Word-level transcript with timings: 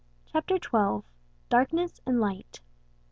CHAPTER 0.25 0.55
XII. 0.55 1.03
DARKNESS 1.51 2.01
AND 2.07 2.19
LIGHT. 2.19 2.61